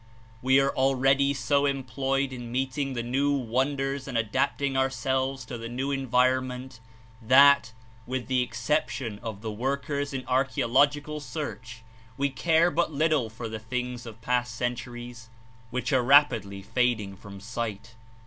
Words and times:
We 0.41 0.59
arc 0.59 0.73
al 0.75 0.95
ready 0.95 1.31
so 1.31 1.67
employed 1.67 2.33
in 2.33 2.51
meeting 2.51 2.93
the 2.93 3.03
new 3.03 3.31
wonders 3.31 4.07
and 4.07 4.17
adapting 4.17 4.75
ourselves 4.75 5.45
to 5.45 5.59
the 5.59 5.69
new 5.69 5.91
environment, 5.91 6.79
that 7.21 7.71
(with 8.07 8.25
the 8.25 8.41
exception 8.41 9.19
of 9.21 9.41
the 9.41 9.51
workers 9.51 10.11
In 10.11 10.25
archaeological 10.27 11.19
search) 11.19 11.83
we 12.17 12.31
care 12.31 12.71
but 12.71 12.91
little 12.91 13.29
for 13.29 13.47
the 13.47 13.59
things 13.59 14.07
of 14.07 14.21
past 14.21 14.55
centuries, 14.55 15.29
which 15.69 15.93
are 15.93 16.01
rapidly 16.01 16.63
fading 16.63 17.15
from 17.15 17.39
sight. 17.39 17.93